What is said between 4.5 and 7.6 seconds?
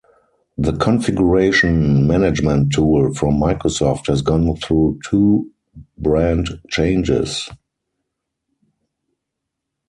through two brand changes.